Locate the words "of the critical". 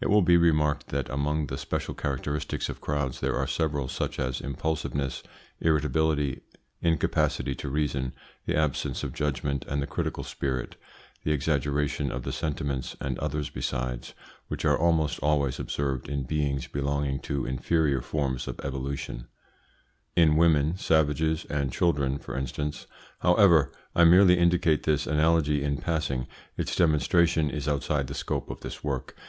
9.74-10.24